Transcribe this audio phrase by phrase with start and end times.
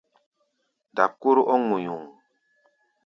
[0.95, 2.03] Dap kóró ɔ́ ŋuyuŋ.